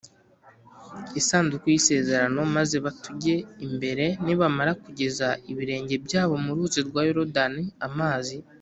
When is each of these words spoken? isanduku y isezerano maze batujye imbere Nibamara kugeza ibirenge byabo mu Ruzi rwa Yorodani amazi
isanduku 1.19 1.65
y 1.69 1.77
isezerano 1.79 2.39
maze 2.55 2.75
batujye 2.85 3.35
imbere 3.65 4.05
Nibamara 4.25 4.71
kugeza 4.83 5.27
ibirenge 5.51 5.95
byabo 6.05 6.33
mu 6.45 6.51
Ruzi 6.57 6.79
rwa 6.87 7.01
Yorodani 7.07 7.63
amazi 7.89 8.35